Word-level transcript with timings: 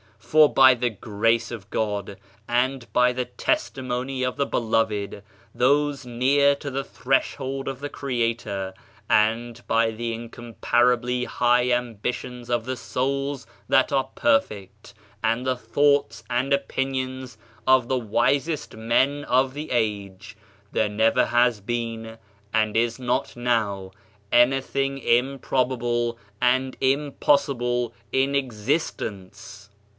For 0.17 0.51
by 0.51 0.73
the 0.75 0.89
grace 0.89 1.51
of 1.51 1.69
God, 1.69 2.17
and 2.47 2.91
by 2.93 3.11
the 3.13 3.25
testimony 3.25 4.23
of 4.23 4.37
the 4.37 4.45
be 4.47 4.57
loved, 4.57 5.21
those 5.53 6.05
near 6.07 6.55
to 6.55 6.71
the 6.71 6.85
threshold 6.85 7.67
of 7.67 7.81
die 7.81 7.89
Creator, 7.89 8.73
and 9.09 9.61
by 9.67 9.91
the 9.91 10.11
incomparably 10.13 11.25
high 11.25 11.71
ambitions 11.71 12.49
of 12.49 12.65
the 12.65 12.75
souU 12.75 13.45
diat 13.69 13.91
are 13.95 14.09
perfect, 14.15 14.93
and 15.23 15.45
the 15.45 15.57
thoughts 15.57 16.23
and 16.31 16.51
opin 16.53 16.95
ions 16.95 17.37
of 17.67 17.87
the 17.89 17.99
wisest 17.99 18.75
men 18.75 19.25
of 19.25 19.53
the 19.53 19.69
age, 19.69 20.35
there 20.71 20.89
never 20.89 21.25
has 21.25 21.59
been 21.59 22.17
and 22.53 22.75
is 22.77 22.97
not 22.97 23.35
now 23.35 23.91
anything 24.31 24.97
improbable 24.97 26.17
and 26.41 26.75
im 26.79 27.11
possible 27.19 27.93
in 28.13 28.33
existence. 28.33 29.67